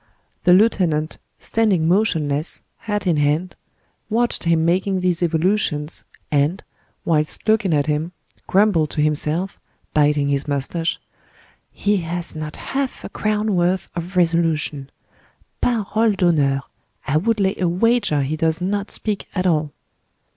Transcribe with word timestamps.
The 0.45 0.53
lieutenant, 0.53 1.19
standing 1.37 1.87
motionless, 1.87 2.63
hat 2.75 3.05
in 3.05 3.17
hand, 3.17 3.55
watched 4.09 4.45
him 4.45 4.65
making 4.65 4.99
these 5.01 5.21
evolutions, 5.21 6.05
and, 6.31 6.63
whilst 7.05 7.47
looking 7.47 7.71
at 7.71 7.85
him, 7.85 8.11
grumbled 8.47 8.89
to 8.89 9.01
himself, 9.01 9.59
biting 9.93 10.29
his 10.29 10.47
mustache: 10.47 10.99
"He 11.71 11.97
has 11.97 12.35
not 12.35 12.55
half 12.55 13.03
a 13.03 13.09
crown 13.09 13.53
worth 13.55 13.89
of 13.95 14.17
resolution! 14.17 14.89
Parole 15.61 16.13
d'honneur! 16.15 16.61
I 17.05 17.17
would 17.17 17.39
lay 17.39 17.53
a 17.59 17.67
wager 17.67 18.23
he 18.23 18.35
does 18.35 18.59
not 18.59 18.89
speak 18.89 19.27
at 19.35 19.45
all!" 19.45 19.71